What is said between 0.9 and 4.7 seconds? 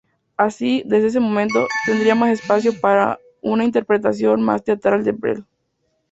ese momento tendría más espacio para una interpretación más